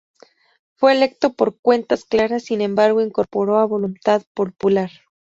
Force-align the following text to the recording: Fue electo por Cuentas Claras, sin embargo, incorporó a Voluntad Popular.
Fue 0.77 0.93
electo 0.93 1.33
por 1.33 1.59
Cuentas 1.59 2.05
Claras, 2.05 2.45
sin 2.45 2.61
embargo, 2.61 3.01
incorporó 3.01 3.57
a 3.59 3.67
Voluntad 3.67 4.23
Popular. 4.33 4.89